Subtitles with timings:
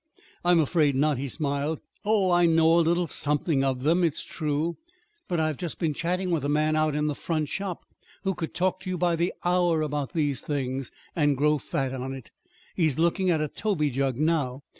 [0.43, 1.79] "I'm afraid not," he smiled.
[2.03, 4.77] "Oh, I know a little something of them, it's true;
[5.27, 7.85] but I've just been chatting with a man out in the front shop
[8.23, 12.13] who could talk to you by the hour about those things and grow fat on
[12.15, 12.31] it.
[12.73, 14.63] He's looking at a toby jug now.